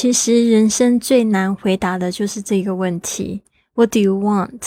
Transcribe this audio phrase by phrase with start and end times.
[0.00, 3.42] 其实人生最难回答的就是这个问题
[3.74, 4.62] ：What do you want？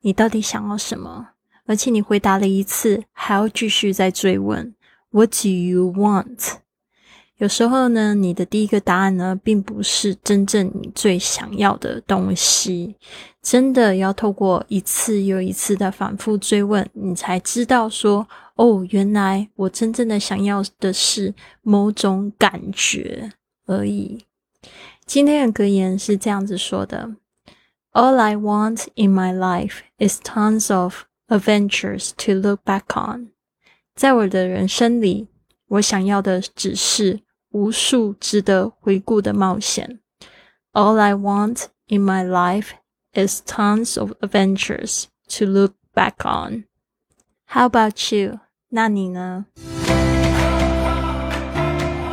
[0.00, 1.28] 你到底想要什么？
[1.66, 4.74] 而且你回答了一次，还要继续再追问
[5.12, 6.54] ：What do you want？
[7.36, 12.96] 有时候呢，你的第一个答案呢，并不是真正你最想要的东西。
[13.40, 18.26] 真的要透过一次又一次的反复追问，你才知道说：
[18.56, 23.30] 哦，原来我真正的想要的是某种感觉
[23.66, 24.18] 而已。
[25.05, 27.15] 今天的格言是这样子说的：
[27.93, 33.31] All I want in my life is tons of adventures to look back on。
[33.95, 35.27] 在我的人生里，
[35.67, 39.99] 我想要的只是无数值得回顾的冒险。
[40.73, 42.71] All I want in my life
[43.13, 46.65] is tons of adventures to look back on.
[47.47, 48.39] How about you？
[48.69, 49.45] 那你呢？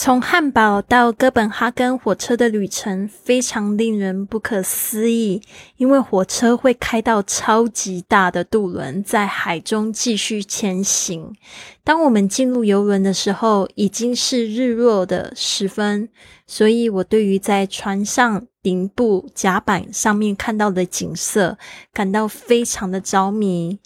[0.00, 5.42] 从汉堡到哥本哈根火车的旅程非常令人不可思议，
[5.76, 11.34] 因为火车会开到超级大的渡轮，在海中继续前行。
[11.82, 16.08] 当我们进入游轮的时候，已经是日落的时分，
[16.46, 21.58] 所以我对于在船上顶部甲板上面看到的景色
[21.92, 23.80] 感到非常的着迷。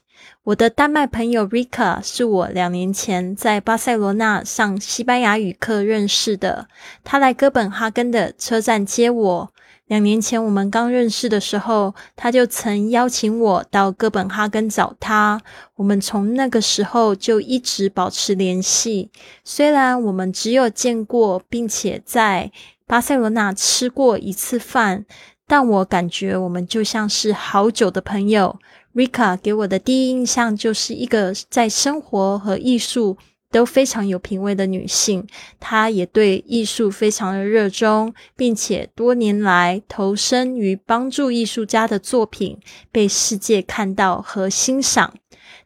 [0.44, 6.66] 我的丹麦朋友 Rika 是我两年前在巴塞罗那上西班牙语课认识的。
[7.04, 9.52] 他来哥本哈根的车站接我。
[9.86, 15.42] 两年前我们刚认识的时候，他就曾邀请我到哥本哈根找他。
[15.76, 19.10] 我们从那个时候就一直保持联系。
[19.44, 22.50] 虽然我们只有见过，并且在
[22.86, 25.04] 巴塞罗那吃过一次饭，
[25.46, 28.58] 但我感觉我们就像是好久的朋友。
[28.94, 33.16] Rika 给我的第一印象就是一个在生活和艺术
[33.50, 35.26] 都非常有品味的女性。
[35.58, 42.58] 她也对艺术非常的热衷，并且多年来投身于帮助艺术家的作品
[42.90, 45.14] 被世界看到和欣赏。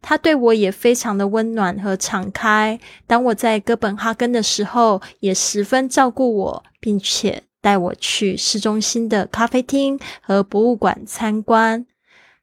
[0.01, 2.79] 她对我也非常的温暖和敞开。
[3.09, 11.84] 当我在哥本哈根的时候，也十分照顾我，并且带我去市中心的咖啡厅和博物馆参观。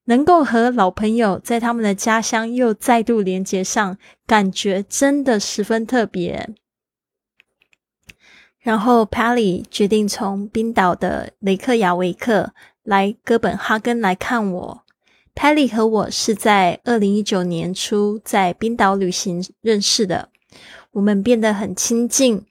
[0.04, 3.98] 能够和老朋友在他们的家乡又再度连接上，
[4.28, 6.50] 感觉真的十分特别。
[8.60, 12.54] 然后 Pally 决定从冰岛的雷克雅维克
[12.84, 14.84] 来哥本哈根来看我。
[15.34, 20.28] Pally 和我是在二零一九年初在冰岛旅行认识的，
[20.92, 22.46] 我们变得很亲近。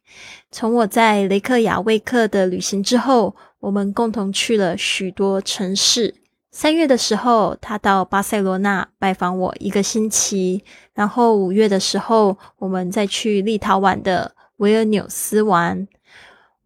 [0.53, 6.15] 从我在雷克雅未克的旅行之后，我们共同去了许多城市。
[6.51, 15.89] 三月的时候，他到巴塞罗那拜访我一个星期，然后五月的时候，我们再去立陶宛的维尔纽斯玩。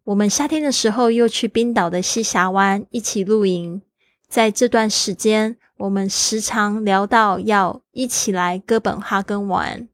[0.02, 3.80] 我们夏天的时候又去冰岛的西峡湾一起露营。
[4.28, 9.86] 在这段时间，我们时常聊到要一起来哥本哈根玩。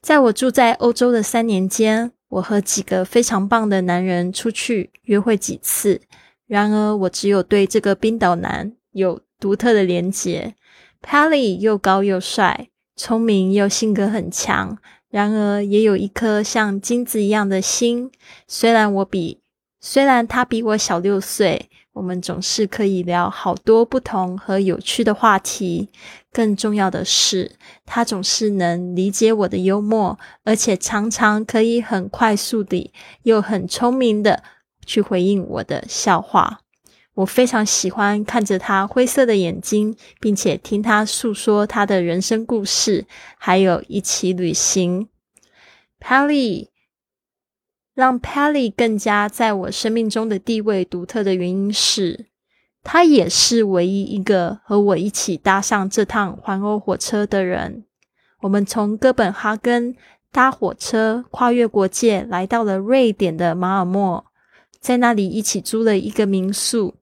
[0.00, 6.00] 在我住在欧洲的三年间，我和几个非常棒的男人出去约会几次。
[6.46, 10.54] 然而，我只有对这个冰岛男有独特的连结。
[11.02, 14.78] Pally 又高又帅，聪明又性格很强，
[15.10, 18.10] 然而也有一颗像金子一样的心。
[18.46, 19.40] 虽然我比，
[19.80, 25.88] 虽然他比我小六岁，我们总是可以聊好多不同和有趣的话题。
[26.32, 27.50] 更重要的是，
[27.84, 32.92] 他总是能理解我的幽默，而且常常可以很快速地
[33.24, 34.44] 又很聪明的。
[34.86, 36.60] 去回应我的笑话，
[37.14, 43.04] 我非常喜欢看着他灰色的眼睛，并且听他诉说他的人生故事，
[43.36, 45.08] 还有一起旅行。
[46.00, 46.68] Pally
[47.98, 52.26] 让 Pally 更加在我生命中的地位独特的原因是，
[52.84, 57.86] 他也是唯一一个和我一起搭上这趟环欧火车的人。
[58.42, 59.96] 我们从哥本哈根
[60.30, 64.24] 搭火车跨越国界，来到了瑞典的马尔默。
[64.78, 66.94] 在那里一起租了一个民宿，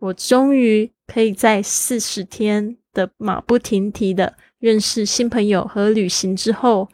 [0.00, 6.88] 我终于可以在四十天的马不停蹄的认识新朋友和旅行之后，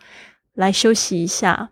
[0.53, 1.71] 来休息一下。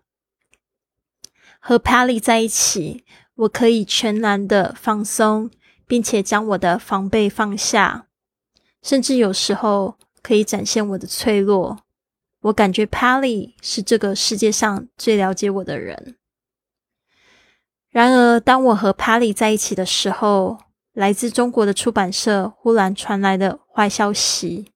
[1.69, 3.03] 和 Pally 在一起，
[3.35, 5.51] 我可以全然的放松，
[5.85, 8.07] 并且将我的防备放下，
[8.81, 9.93] 甚至有时候
[10.23, 11.77] 可以展现我的脆弱。
[12.41, 16.15] 我感觉 Pally 是这个世界上最了解我的人。
[17.91, 20.57] 然而，当我和 Pally 在一起的时候，
[20.93, 24.71] 来自中国的出版社忽然传来的坏消息，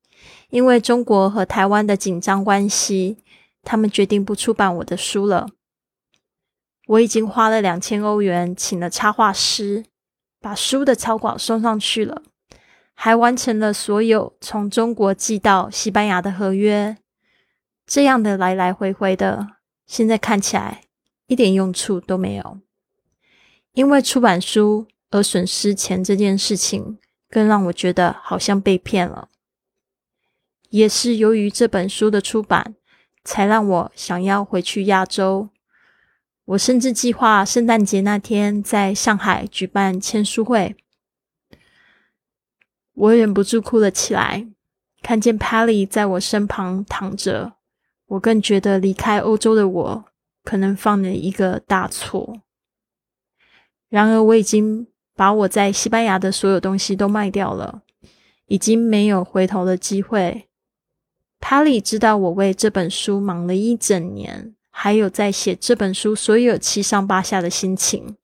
[0.52, 3.18] 因为中国和台湾的紧张关系，
[3.64, 5.48] 他们决定不出版我的书了。
[6.88, 9.86] 我已经花了两千欧元请了插画师，
[10.42, 12.22] 把书的草稿送上去了，
[12.94, 16.98] 还完成了所有从中国寄到西班牙的合约。
[17.86, 19.48] 这样的来来回回的，
[19.86, 20.82] 现在看起来
[21.28, 22.60] 一点用处都没有。
[23.74, 29.30] 因为出版书而损失钱这件事情，更让我觉得好像被骗了。
[30.70, 32.76] 也是由于这本书的出版，
[33.24, 35.50] 才让我想要回去亚洲。
[36.46, 40.76] 我甚至计划圣诞节那天在上海举办签书会。
[42.94, 44.48] 我忍不住哭了起来，
[45.02, 47.54] 看见 Pally 在我身旁躺着。
[48.08, 50.06] 我更觉得离开欧洲的我
[50.44, 52.42] 可能犯了一个大错。
[53.90, 57.82] 然而，我已经把我在西班牙的所有东西都卖掉了，
[58.48, 60.50] 已经没有回头的机会。
[61.40, 68.18] 帕里知道我为这本书忙了一整年，还有在写这本书所有七上八下的心情。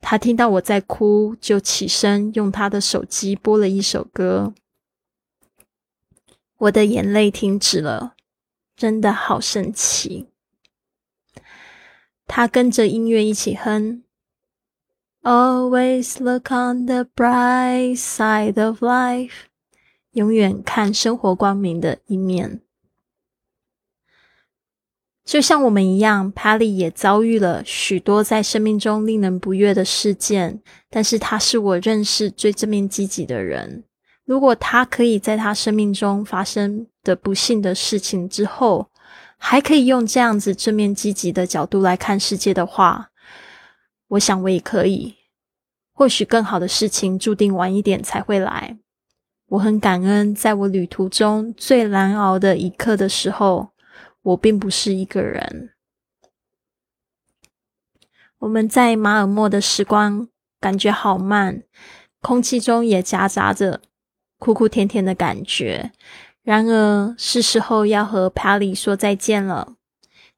[0.00, 4.54] 他听到我在哭，就起身用他的手机播了一首歌。
[6.56, 8.14] 我的眼泪停止了。
[8.76, 10.28] 真的好神奇！
[12.26, 14.04] 他跟着音乐一起哼
[15.20, 19.32] ，Always look on the bright side of life，
[20.12, 22.62] 永远看生活光明的一面。
[25.30, 30.60] 就像我们一样，Pally 也遭遇了许多在生命中令人不悦的事件，
[30.90, 33.84] 但是他是我认识最正面积极的人。
[34.24, 38.90] 如果他可以在他生命中发生的不幸的事情之后，
[39.38, 43.10] 还可以用这样子正面积极的角度来看世界的话，
[44.08, 45.14] 我想我也可以。
[45.92, 48.76] 或许更好的事情注定晚一点才会来。
[49.50, 53.68] 我很感恩，在我旅途中最难熬的一刻的时候，
[54.22, 55.70] 我并不是一个人。
[58.38, 60.28] 我们在马尔默的时光
[60.58, 61.62] 感觉好慢，
[62.20, 63.82] 空气中也夹杂着。
[64.38, 65.92] 哭哭甜甜的感觉。
[66.42, 69.74] 然而，是时候要和 Pally 说再见了。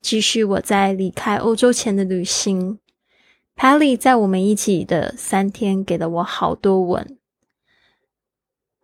[0.00, 2.81] 继续我在离开欧洲前的旅行。
[3.55, 7.17] Pally 在我们一起的三天，给了我好多吻。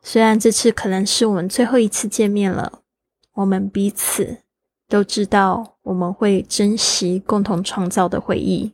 [0.00, 2.82] 虽然这次可能是我们最后一次见面了，
[3.32, 4.42] 我们彼此
[4.88, 8.72] 都知道我们会珍惜共同创造的回忆。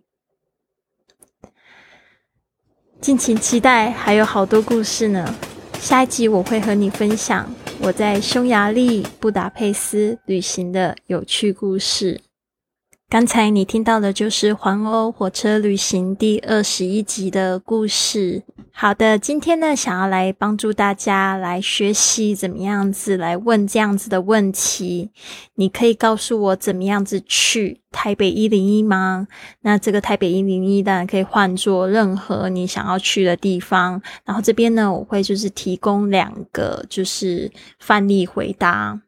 [3.01, 5.35] 敬请期待，还有好多故事呢。
[5.79, 12.23] 下一集我会和你分享我在匈牙利布达佩斯旅行的有趣故事。
[13.11, 18.43] 刚才你听到的就是环欧火车旅行第二十一集的故事。
[18.77, 25.13] 好的，今天呢，想要来帮助大家来学习怎么样子来问这样子的问题。
[25.55, 29.29] 你可以告诉我怎么样子去台北一零一吗？
[29.61, 34.03] 那这个台北一零一当然可以换作任何你想要去的地方。
[34.25, 39.01] 然后这边呢，我会就是提供两个就是范例回答。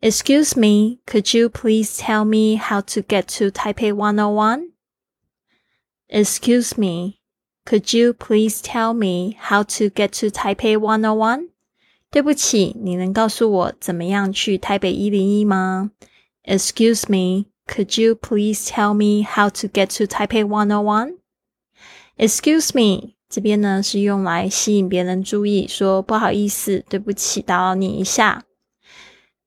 [0.00, 4.70] Excuse me, could you please tell me how to get to Taipei 101?
[6.08, 7.17] Excuse me,
[7.67, 11.49] could you please tell me how to get to Taipei 101?
[12.11, 15.91] 对不起，你能告诉我怎么样去台北一零一吗？
[16.43, 21.17] Excuse me, could you please tell me how to get to Taipei 101?
[22.17, 28.45] Excuse me，这边呢是用来吸引别人注意，说不好意思，对不起，打扰你一下。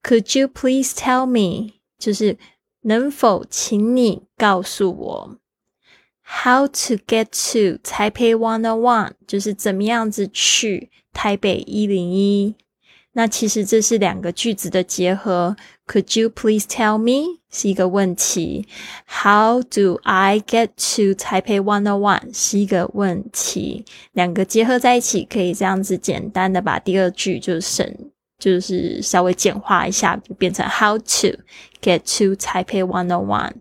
[0.03, 1.75] Could you please tell me？
[1.99, 2.37] 就是
[2.83, 5.39] 能否请你告诉我
[6.32, 9.12] ，How to get to Taipei One O One？
[9.28, 12.56] 就是怎么样子去台北一零一？
[13.14, 15.58] 那其实这是两个句子的结合。
[15.86, 17.42] Could you please tell me？
[17.52, 18.66] 是一个问题。
[19.06, 22.34] How do I get to Taipei One O One？
[22.34, 23.84] 是一个问题。
[24.14, 27.94] 两个结合在一起，可以这样子简单的把第二句就省。
[28.40, 31.38] 就是稍微简化一下，就变成 How to
[31.82, 33.52] get to Taipei One O One?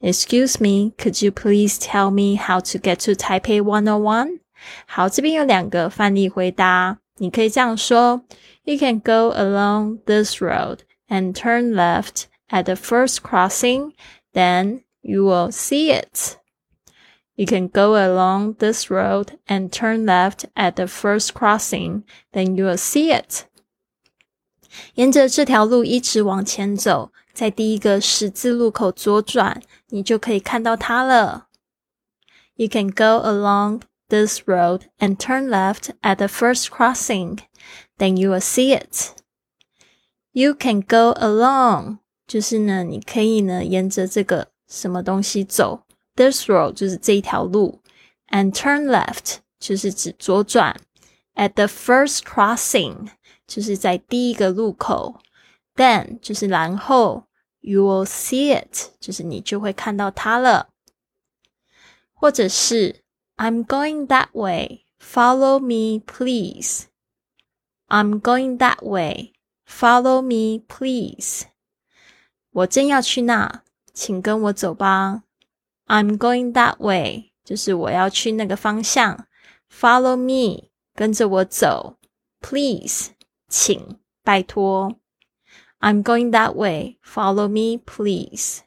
[0.00, 4.40] Excuse me, could you please tell me how to get to Taipei One O One?
[4.86, 8.24] 好，这边有两个范例回答，你可以这样说：
[8.64, 13.92] You can go along this road and turn left at the first crossing,
[14.32, 16.36] then you will see it.
[17.34, 22.02] You can go along this road and turn left at the first crossing,
[22.32, 23.46] then you will see it.
[24.94, 31.48] 沿着这条路一直往前走， 在第一个十字路口左转，你就可以看到它了。
[32.54, 37.38] You can go along this road and turn left at the first crossing,
[37.96, 39.14] then you will see it.
[40.32, 45.84] You can go along，就是呢，你可以呢沿着这个什么东西走。
[46.14, 47.80] This road 就是这一条路，
[48.28, 50.78] and turn left 就是指左转。
[51.34, 53.08] At the first crossing
[53.46, 55.20] 就是在第一个路口，
[55.74, 57.24] then 就是然后
[57.67, 60.69] ，you will see it 就是你就会看到它了。
[62.13, 63.03] 或者是
[63.35, 66.85] I'm going that way, follow me please.
[67.87, 69.33] I'm going that way,
[69.67, 71.43] follow me please.
[72.51, 75.23] 我正要去那，请跟我走吧。
[75.85, 79.27] I'm going that way，就是我要去那个方向。
[79.71, 81.97] Follow me，跟着我走。
[82.41, 83.11] Please，
[83.47, 84.95] 请，拜托。
[85.79, 86.97] I'm going that way.
[87.03, 88.59] Follow me, please.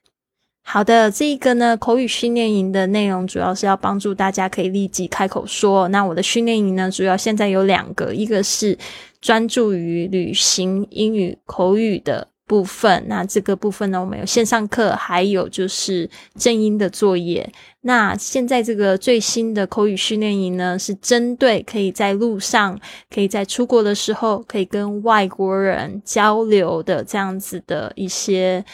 [0.62, 5.88] 好的，这个呢，口语训练营的内容主要是要帮助大家可以立即开口说。
[5.88, 8.78] 那我的训练营呢，主要现在有两个，一个是
[9.20, 12.28] 专注于旅行英语口语的。
[12.50, 17.48] 部分，那这个部分呢，我们有线上课，还有就是正音的作业。
[17.82, 22.76] 那现在这个最新的口语训练营呢，是针对可以在路上，
[23.08, 28.64] 可以在出国的时候，可以跟外国人交流的这样子的一些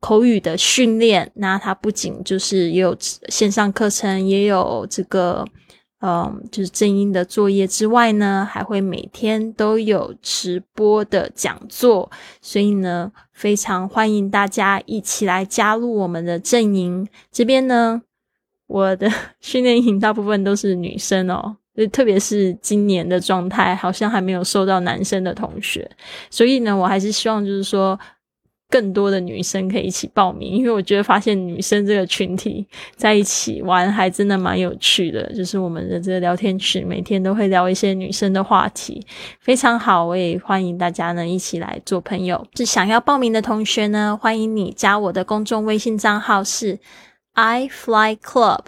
[0.00, 1.32] 口语的训练。
[1.36, 2.94] 那它不仅就是也有
[3.30, 5.46] 线上课程，也有这个。
[6.06, 12.10] 嗯，就是正音的作业之外呢，还会每天都有直播的讲座，
[12.42, 17.08] 所以呢，非常欢迎大家一起来加入我们的阵营。
[17.32, 18.02] 这边呢，
[18.66, 25.90] 我的 训练营大部分都是女生哦，就特别是今年的状态，好像还没有收到男生的同学，
[26.28, 27.98] 所以呢，我还是希望就是说。
[28.74, 32.66] 更多的女生可以一起报名，因为我觉得发现女生这个群体
[32.96, 35.32] 在一起玩还真的蛮有趣的。
[35.32, 39.00] 就是我们的这个聊天群，每天都会聊一些女生的话题，
[39.38, 40.04] 非常好。
[40.04, 42.44] 我也欢迎大家呢一起来做朋友。
[42.56, 46.76] 是想要报名的同学呢，欢迎你加我的公众微信账号是
[47.34, 48.64] i fly club。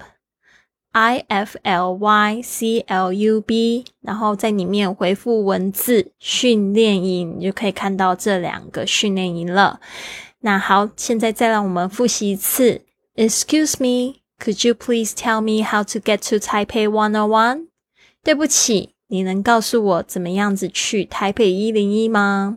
[0.98, 9.78] I f l y c l u b，然后在里面回复文字训练营，你就可以看到这两个训练营了。
[10.40, 12.80] 那好，现在再让我们复习一次。
[13.14, 17.66] Excuse me, could you please tell me how to get to Taipei One O One？
[18.24, 22.56] 对不起，你能告诉我怎么样子去台北一零一吗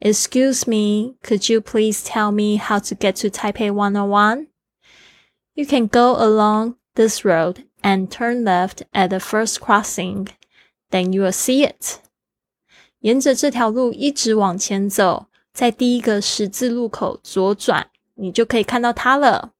[0.00, 5.66] ？Excuse me, could you please tell me how to get to Taipei One O One？You
[5.66, 10.27] can go along this road and turn left at the first crossing.
[10.91, 11.99] Then you will see it.
[12.99, 19.51] 沿着这条路一直往前走，在第一个十字路口左转，你就可以看到它了。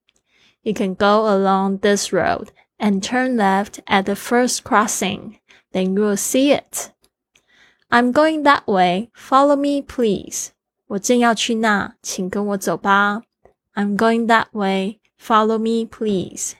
[0.64, 2.48] You can go along this road
[2.80, 5.36] and turn left at the first crossing.
[5.72, 6.90] Then you will see it.
[7.90, 9.10] I'm going that way.
[9.14, 10.50] Follow me, please.
[10.88, 13.22] 我正要去那，请跟我走吧。
[13.76, 15.00] I'm going that way.
[15.20, 16.54] Follow me, please.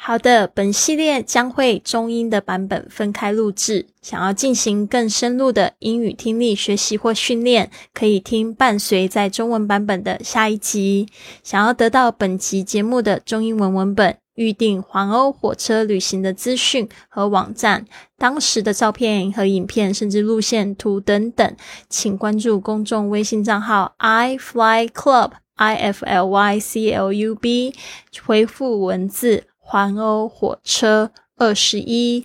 [0.00, 3.88] 好的，本系列将会中英的版本分开录制。
[4.00, 11.08] 想要进行更深入的英语听力学习或训练，可以听伴随在中文版本的下一集。
[11.42, 17.84] 想要得到本集节目的中英文文本、预订环欧火车旅行的资讯和网站、
[18.16, 21.56] 当时的照片和影片，甚至路线图等等，
[21.90, 27.74] 请关注公众微信账号 i fly club i f l y c l u b，
[28.24, 29.47] 回复文字。
[29.70, 32.24] 环欧火车二十一，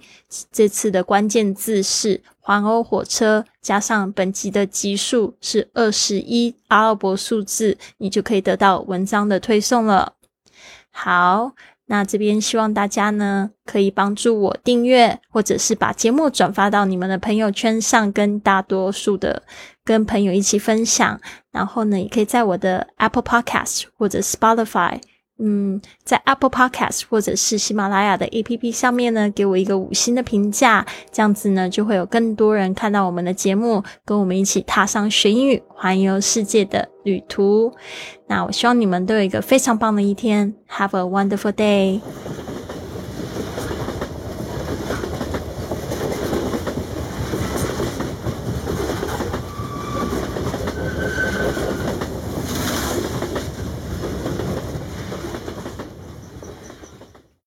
[0.50, 10.14] 这次的关键字是环欧火车，加上本集的集数是二十一阿拉伯数字，你就可以得到文章的推送了。
[10.90, 11.52] 好，
[11.88, 19.44] 那这边希望大家呢可以帮助我订阅，或者是把节目转发到你们的朋友圈上，跟大多数的
[19.84, 21.20] 跟朋友一起分享。
[21.52, 25.02] 然后呢，也可以在我的 Apple Podcast 或者 Spotify。
[25.40, 37.74] 嗯，在 Apple Podcast 或者是喜马拉雅的 APP 上面呢，给我一个五星的评价，这样子呢，就会有更多人看到我们的节目，跟我们一起踏上学英语、环游世界的旅途。
[38.28, 42.00] 那我希望你们都有一个非常棒的一天，Have a wonderful day。